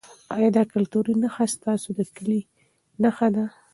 ایا 0.35 0.49
دا 0.57 0.63
کلتوري 0.73 1.13
نښه 1.21 1.45
ستاسو 1.55 1.89
د 1.97 2.01
کلي 2.15 2.41
نښه 3.01 3.27
ده؟ 3.35 3.45